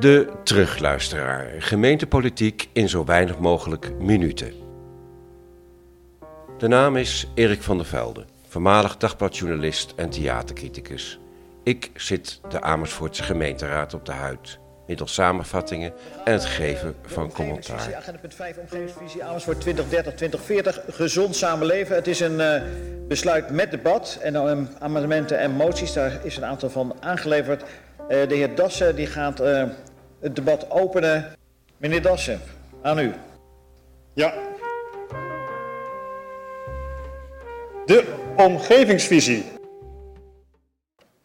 [0.00, 1.46] De terugluisteraar.
[1.58, 4.52] Gemeentepolitiek in zo weinig mogelijk minuten.
[6.58, 11.20] De naam is Erik van der Velde, voormalig dagbladjournalist en theatercriticus.
[11.62, 14.58] Ik zit de Amersfoortse gemeenteraad op de huid.
[14.86, 15.92] Middels samenvattingen
[16.24, 17.94] en het geven van commentaar.
[17.94, 19.70] Agenda punt 5, omgevingsvisie Amersfoort 2030-2040.
[20.90, 21.94] Gezond samenleven.
[21.94, 22.62] Het is een uh,
[23.08, 25.92] besluit met debat en uh, amendementen en moties.
[25.92, 27.62] Daar is een aantal van aangeleverd.
[27.62, 29.40] Uh, de heer Dassen die gaat
[30.20, 31.32] het debat openen.
[31.76, 32.40] Meneer Dassen,
[32.82, 33.12] aan u.
[34.14, 34.34] Ja.
[37.86, 38.04] De
[38.36, 39.44] omgevingsvisie.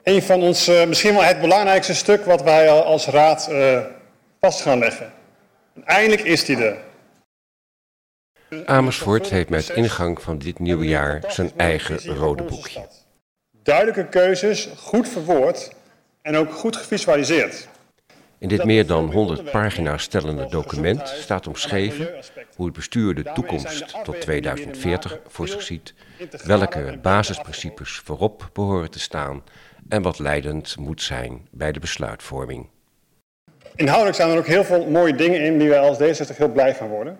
[0.03, 3.79] Een van ons, uh, misschien wel het belangrijkste stuk wat wij als raad uh,
[4.39, 5.11] vast gaan leggen.
[5.75, 6.77] En eindelijk is die er.
[8.65, 12.87] Amersfoort heeft met ingang van dit nieuwe jaar zijn eigen rode boekje.
[13.63, 15.71] Duidelijke keuzes, goed verwoord
[16.21, 17.67] en ook goed gevisualiseerd.
[18.39, 22.09] In dit meer dan 100 pagina's stellende document staat omschreven
[22.55, 25.93] hoe het bestuur de toekomst tot 2040 voor zich ziet,
[26.45, 29.43] welke basisprincipes voorop behoren te staan
[29.89, 32.67] en wat leidend moet zijn bij de besluitvorming.
[33.75, 36.75] Inhoudelijk staan er ook heel veel mooie dingen in die wij als D66 heel blij
[36.75, 37.19] van worden.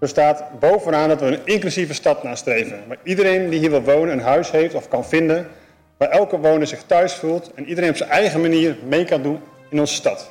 [0.00, 4.12] Er staat bovenaan dat we een inclusieve stad nastreven, waar iedereen die hier wil wonen
[4.12, 5.48] een huis heeft of kan vinden
[6.00, 9.40] waar elke woner zich thuis voelt en iedereen op zijn eigen manier mee kan doen
[9.68, 10.30] in onze stad.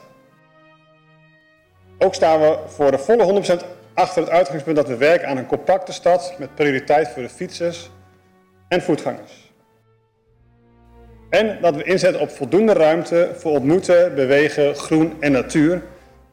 [1.97, 5.45] Ook staan we voor de volle 100% achter het uitgangspunt dat we werken aan een
[5.45, 7.89] compacte stad met prioriteit voor de fietsers
[8.67, 9.51] en voetgangers.
[11.29, 15.81] En dat we inzetten op voldoende ruimte voor ontmoeten, bewegen, groen en natuur.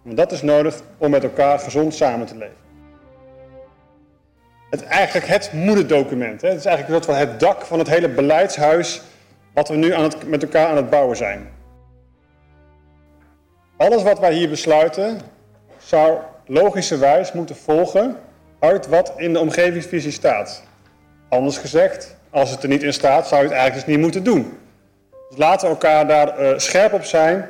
[0.03, 2.65] Want dat is nodig om met elkaar gezond samen te leven.
[4.71, 6.41] Het eigenlijk het moederdocument.
[6.41, 6.49] Hè?
[6.49, 9.03] Het is eigenlijk van het dak van het hele beleidshuis
[9.57, 11.49] wat we nu aan het, met elkaar aan het bouwen zijn.
[13.77, 15.21] Alles wat wij hier besluiten
[15.79, 18.17] zou logischerwijs moeten volgen
[18.59, 20.63] uit wat in de omgevingsvisie staat.
[21.29, 24.25] Anders gezegd, als het er niet in staat, zou je het eigenlijk dus niet moeten
[24.25, 24.59] doen.
[25.29, 27.47] Dus laten we elkaar daar uh, scherp op zijn.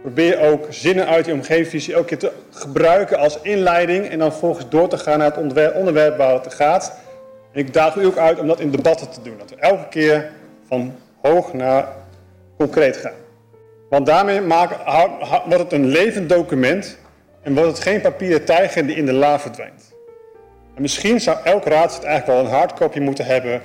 [0.00, 4.68] Probeer ook zinnen uit die omgevingsvisie elke keer te gebruiken als inleiding en dan volgens
[4.68, 6.99] door te gaan naar het onderwerp waar het gaat.
[7.52, 9.38] Ik daag u ook uit om dat in debatten te doen.
[9.38, 10.30] Dat we elke keer
[10.66, 11.88] van hoog naar
[12.56, 13.14] concreet gaan.
[13.88, 14.78] Want daarmee maken,
[15.46, 16.98] wordt het een levend document
[17.42, 19.94] en wordt het geen papieren tijger die in de la verdwijnt.
[20.74, 23.62] En misschien zou elk raadslid eigenlijk wel een hardcopy moeten hebben.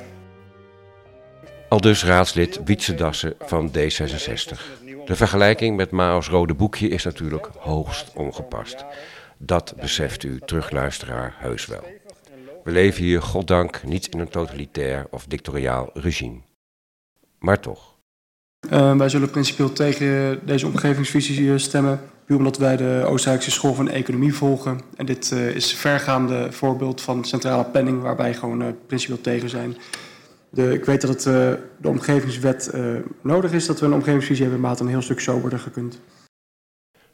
[1.70, 4.60] Al dus raadslid Wietse Dassen van D66.
[5.06, 8.86] De vergelijking met Mao's rode boekje is natuurlijk hoogst ongepast.
[9.38, 11.84] Dat beseft u, terugluisteraar, heus wel.
[12.66, 16.40] We leven hier, goddank, niet in een totalitair of dictatoriaal regime.
[17.40, 17.96] Maar toch.
[18.72, 22.00] Uh, wij zullen principieel tegen deze omgevingsvisie stemmen.
[22.26, 24.82] Puur omdat wij de Oostenrijkse school van economie volgen.
[24.96, 29.50] En dit uh, is een vergaande voorbeeld van centrale planning, waarbij gewoon uh, principieel tegen
[29.50, 29.78] zijn.
[30.50, 31.24] De, ik weet dat het,
[31.78, 32.74] de omgevingswet
[33.22, 36.00] nodig is dat we een omgevingsvisie hebben, maar het een heel stuk soberder gekund.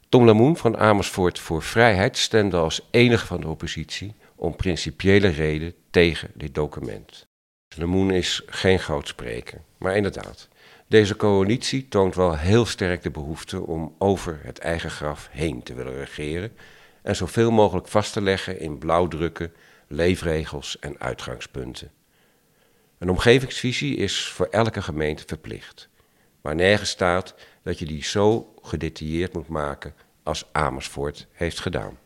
[0.08, 5.74] Tom Lamoen van Amersfoort voor Vrijheid stemde als enige van de oppositie om principiële reden
[5.90, 7.26] tegen dit document.
[7.68, 10.48] De Moon is geen grootspreker, maar inderdaad,
[10.88, 15.74] deze coalitie toont wel heel sterk de behoefte om over het eigen graf heen te
[15.74, 16.52] willen regeren
[17.02, 19.52] en zoveel mogelijk vast te leggen in blauwdrukken,
[19.88, 21.90] leefregels en uitgangspunten.
[22.98, 25.88] Een omgevingsvisie is voor elke gemeente verplicht,
[26.40, 32.01] maar nergens staat dat je die zo gedetailleerd moet maken als Amersfoort heeft gedaan.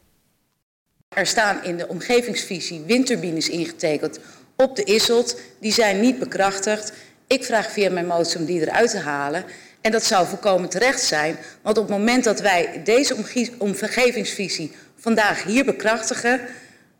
[1.16, 4.19] Er staan in de omgevingsvisie windturbines ingetekend
[4.56, 5.41] op de Isselt.
[5.60, 6.93] Die zijn niet bekrachtigd.
[7.27, 9.44] Ik vraag via mijn motie om die eruit te halen.
[9.81, 13.16] En dat zou volkomen terecht zijn, want op het moment dat wij deze
[13.59, 16.41] omgevingsvisie vandaag hier bekrachtigen,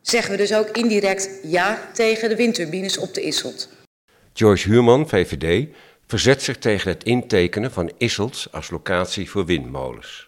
[0.01, 3.69] zeggen we dus ook indirect ja tegen de windturbines op de Isselt.
[4.33, 5.67] Joyce Huurman, VVD,
[6.07, 10.26] verzet zich tegen het intekenen van Isselt als locatie voor windmolens.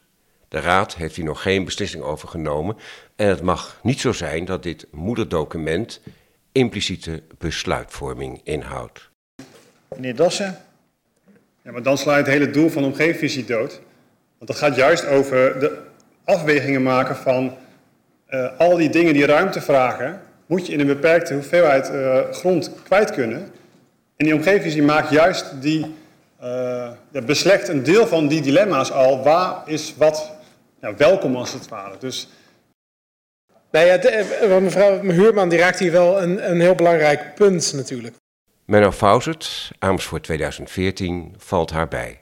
[0.50, 2.78] De Raad heeft hier nog geen beslissing over genomen
[3.16, 6.02] en het mag niet zo zijn dat dit moederdocument
[6.52, 9.10] impliciete besluitvorming inhoudt.
[9.88, 10.58] Meneer Dassen.
[11.62, 13.82] Ja, maar dan sla je het hele doel van de omgevingsvisie dood.
[14.38, 15.78] Want dat gaat juist over de
[16.24, 17.58] afwegingen maken van
[18.30, 22.72] uh, al die dingen die ruimte vragen, moet je in een beperkte hoeveelheid uh, grond
[22.84, 23.40] kwijt kunnen.
[24.16, 25.80] En die omgevingsvisie maakt juist die,
[26.42, 29.24] uh, ja, beslecht een deel van die dilemma's al.
[29.24, 30.38] Waar is wat
[30.82, 31.98] ja, welkom als het ware.
[31.98, 32.28] Dus...
[33.72, 38.16] Ja, de, eh, mevrouw Huurman die raakt hier wel een, een heel belangrijk punt natuurlijk.
[38.66, 42.18] Menno Fausert, Amersfoort 2014, valt haar bij.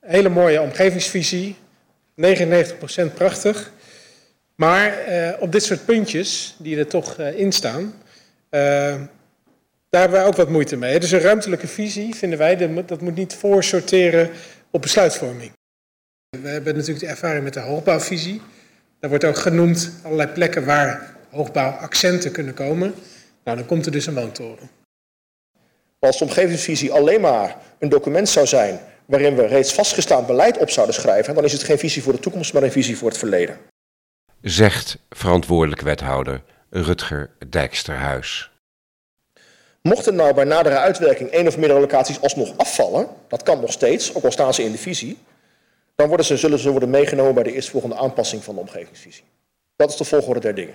[0.00, 1.56] hele mooie omgevingsvisie,
[2.20, 3.72] 99% prachtig.
[4.54, 7.90] Maar uh, op dit soort puntjes, die er toch uh, in staan, uh,
[9.88, 11.00] daar hebben wij ook wat moeite mee.
[11.00, 14.30] Dus een ruimtelijke visie, vinden wij, dat moet niet voorsorteren
[14.70, 15.52] op besluitvorming.
[16.42, 18.42] We hebben natuurlijk de ervaring met de hoogbouwvisie.
[19.00, 22.94] Daar wordt ook genoemd allerlei plekken waar hoogbouwaccenten kunnen komen.
[23.44, 24.70] Nou, dan komt er dus een woontoren.
[25.98, 30.70] Als de omgevingsvisie alleen maar een document zou zijn waarin we reeds vastgestaand beleid op
[30.70, 33.18] zouden schrijven, dan is het geen visie voor de toekomst, maar een visie voor het
[33.18, 33.58] verleden.
[34.40, 38.50] Zegt verantwoordelijk wethouder Rutger Dijksterhuis.
[39.82, 43.72] Mocht er nou bij nadere uitwerking één of meerdere locaties alsnog afvallen, dat kan nog
[43.72, 45.18] steeds, ook al staan ze in de visie,
[45.96, 49.24] dan worden ze, zullen ze worden meegenomen bij de eerstvolgende aanpassing van de omgevingsvisie.
[49.76, 50.74] Dat is de volgorde der dingen.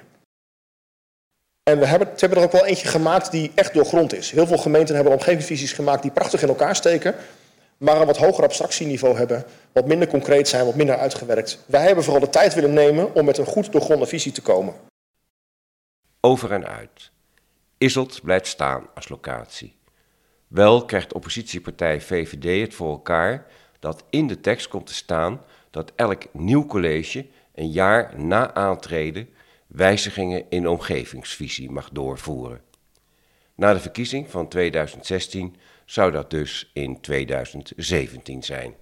[1.63, 4.31] En we hebben, hebben er ook wel eentje gemaakt die echt doorgrond is.
[4.31, 7.15] Heel veel gemeenten hebben omgevingsvisies gemaakt die prachtig in elkaar steken,
[7.77, 11.59] maar een wat hoger abstractieniveau hebben, wat minder concreet zijn, wat minder uitgewerkt.
[11.65, 14.73] Wij hebben vooral de tijd willen nemen om met een goed doorgronde visie te komen.
[16.19, 17.11] Over en uit.
[17.77, 19.75] Isselt blijft staan als locatie.
[20.47, 23.45] Wel krijgt oppositiepartij VVD het voor elkaar
[23.81, 25.41] dat in de tekst komt te staan
[25.71, 27.25] dat elk nieuw college
[27.55, 29.29] een jaar na aantreden
[29.67, 32.61] wijzigingen in de omgevingsvisie mag doorvoeren.
[33.55, 35.55] Na de verkiezing van 2016
[35.85, 38.75] zou dat dus in 2017 zijn.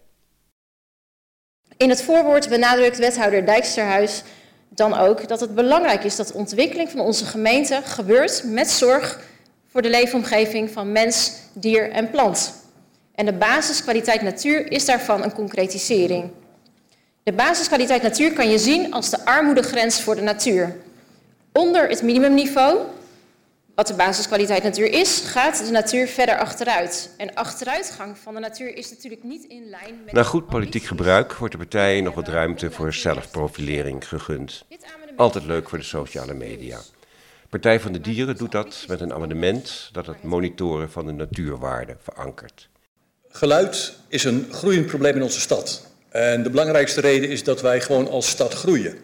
[1.78, 4.24] In het voorwoord benadrukt wethouder Dijksterhuis
[4.70, 9.28] dan ook dat het belangrijk is dat de ontwikkeling van onze gemeente gebeurt met zorg
[9.68, 12.69] voor de leefomgeving van mens, dier en plant.
[13.20, 16.32] En de basiskwaliteit natuur is daarvan een concretisering.
[17.24, 20.76] De basiskwaliteit natuur kan je zien als de armoedegrens voor de natuur.
[21.54, 22.80] Onder het minimumniveau,
[23.76, 27.14] wat de basiskwaliteit natuur is, gaat de natuur verder achteruit.
[27.18, 30.14] En achteruitgang van de natuur is natuurlijk niet in lijn met...
[30.14, 34.66] Na goed politiek gebruik wordt de partijen nog wat ruimte voor zelfprofilering gegund.
[35.16, 36.80] Altijd leuk voor de sociale media.
[37.50, 41.98] Partij van de Dieren doet dat met een amendement dat het monitoren van de natuurwaarden
[42.02, 42.70] verankert.
[43.32, 45.88] Geluid is een groeiend probleem in onze stad.
[46.10, 48.98] En de belangrijkste reden is dat wij gewoon als stad groeien.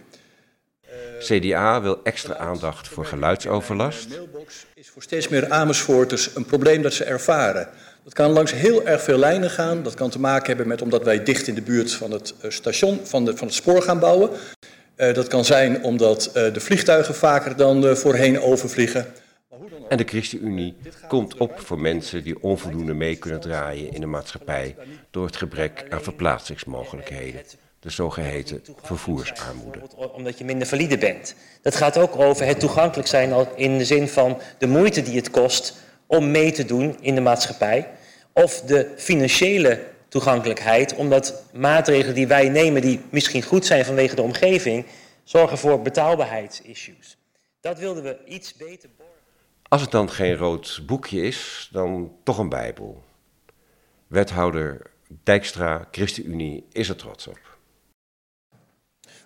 [1.19, 4.09] CDA wil extra aandacht voor geluidsoverlast.
[4.09, 7.69] mailbox is voor steeds meer Amersfoorters een probleem dat ze ervaren.
[8.03, 9.83] Dat kan langs heel erg veel lijnen gaan.
[9.83, 12.51] Dat kan te maken hebben met omdat wij dicht in de buurt van het eh,
[12.51, 14.29] station, van, de, van het spoor gaan bouwen.
[14.97, 19.05] Uh, dat kan zijn omdat uh, de vliegtuigen vaker dan voorheen overvliegen.
[19.89, 20.75] En de ChristenUnie
[21.07, 24.75] komt op voor mensen die onvoldoende mee kunnen draaien in de maatschappij
[25.11, 27.41] door het gebrek aan verplaatsingsmogelijkheden
[27.85, 29.79] de zogeheten vervoersarmoede.
[30.13, 31.35] Omdat je minder valide bent.
[31.61, 35.29] Dat gaat ook over het toegankelijk zijn in de zin van de moeite die het
[35.29, 37.89] kost om mee te doen in de maatschappij.
[38.33, 44.21] Of de financiële toegankelijkheid, omdat maatregelen die wij nemen, die misschien goed zijn vanwege de
[44.21, 44.85] omgeving,
[45.23, 47.17] zorgen voor betaalbaarheidsissues.
[47.61, 48.89] Dat wilden we iets beter
[49.67, 53.03] Als het dan geen rood boekje is, dan toch een Bijbel.
[54.07, 54.81] Wethouder
[55.23, 57.39] Dijkstra, ChristenUnie, is er trots op.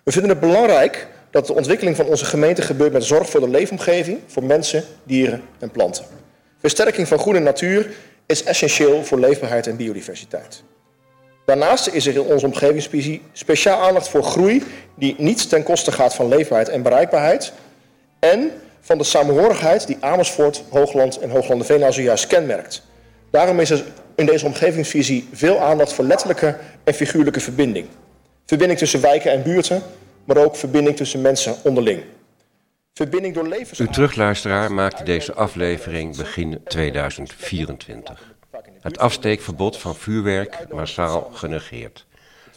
[0.02, 3.48] We vinden het belangrijk dat de ontwikkeling van onze gemeente gebeurt met zorg voor de
[3.48, 6.04] leefomgeving, voor mensen, dieren en planten.
[6.58, 7.90] Versterking van groene natuur
[8.26, 10.62] is essentieel voor leefbaarheid en biodiversiteit.
[11.44, 14.62] Daarnaast is er in onze omgevingsvisie speciaal aandacht voor groei
[14.94, 17.52] die niet ten koste gaat van leefbaarheid en bereikbaarheid
[18.18, 22.82] en van de samenhorigheid die Amersfoort, Hoogland en Hooglanderveen nou zojuist kenmerkt.
[23.30, 23.84] Daarom is er
[24.14, 27.86] in deze omgevingsvisie veel aandacht voor letterlijke en figuurlijke verbinding.
[28.46, 29.82] Verbinding tussen wijken en buurten,
[30.24, 32.02] maar ook verbinding tussen mensen onderling.
[32.94, 33.78] Verbinding door levens...
[33.78, 38.34] Uw terugluisteraar maakte deze aflevering begin 2024.
[38.80, 42.06] Het afsteekverbod van vuurwerk massaal genegeerd.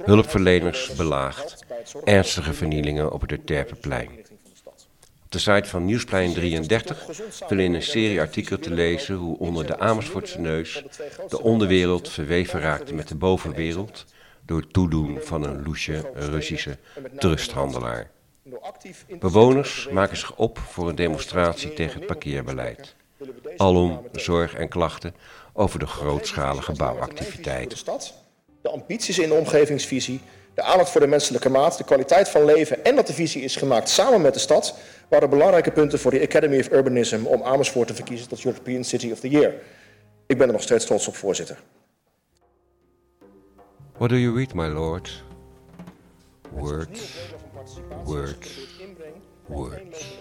[0.04, 1.66] Hulpverleners belaagd.
[2.04, 4.10] Ernstige vernielingen op het Terpenplein.
[5.34, 7.06] De site van Nieuwsplein 33
[7.48, 10.84] viel in een serie artikelen te lezen hoe onder de Amersfoortse neus
[11.28, 14.06] de onderwereld verweven raakte met de bovenwereld
[14.46, 16.78] door toedoen van een loesje Russische
[17.18, 18.12] trusthandelaar.
[19.20, 22.96] Bewoners maken zich op voor een demonstratie tegen het parkeerbeleid.
[23.58, 25.16] Alom zorg en klachten
[25.54, 27.78] over de grootschalige bouwactiviteiten.
[28.62, 30.22] De ambities in de omgevingsvisie,
[30.54, 33.56] de aandacht voor de menselijke maat, de kwaliteit van leven en dat de visie is
[33.56, 34.78] gemaakt samen met de stad,
[35.10, 39.12] waren belangrijke punten voor de Academy of Urbanism om Amersfoort te verkiezen tot European City
[39.12, 39.54] of the Year.
[40.28, 41.60] Ik ben er nog steeds trots op, voorzitter.
[43.98, 45.24] What do you read, my lord?
[46.50, 47.30] Words,
[48.04, 48.42] words,
[49.46, 50.18] words.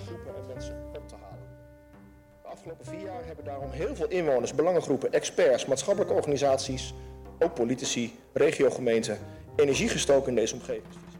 [2.43, 6.95] De afgelopen vier jaar hebben daarom heel veel inwoners, belangengroepen, experts, maatschappelijke organisaties
[7.43, 9.19] ook politici, regiogemeenten,
[9.57, 11.11] energie gestoken in deze omgevingsvisie.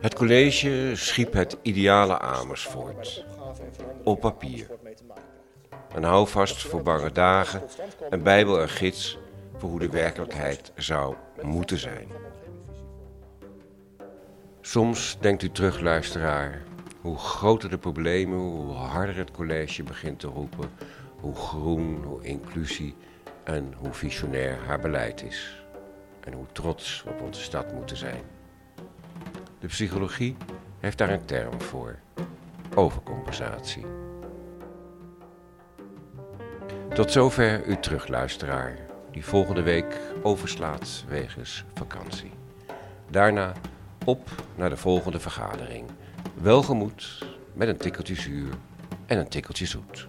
[0.00, 3.24] Het college schiep het ideale Amersfoort.
[4.04, 4.66] Op papier.
[5.94, 7.62] Een houvast voor bange dagen,
[8.10, 9.18] een bijbel en gids
[9.56, 12.08] voor hoe de werkelijkheid zou moeten zijn.
[14.60, 16.62] Soms denkt u terug, luisteraar,
[17.00, 20.70] hoe groter de problemen, hoe harder het college begint te roepen,
[21.20, 22.94] hoe groen, hoe inclusie
[23.44, 25.61] en hoe visionair haar beleid is.
[26.24, 28.22] En hoe trots we op onze stad moeten zijn.
[29.58, 30.36] De psychologie
[30.80, 31.98] heeft daar een term voor:
[32.74, 33.86] overcompensatie.
[36.94, 38.78] Tot zover uw terugluisteraar,
[39.10, 42.30] die volgende week overslaat wegens vakantie.
[43.10, 43.52] Daarna
[44.04, 45.90] op naar de volgende vergadering.
[46.34, 48.54] Welgemoed met een tikkeltje zuur
[49.06, 50.08] en een tikkeltje zoet.